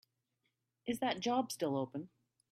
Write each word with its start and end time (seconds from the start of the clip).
Is 0.87 0.97
that 0.97 1.19
job 1.19 1.51
still 1.51 1.77
open? 1.77 2.09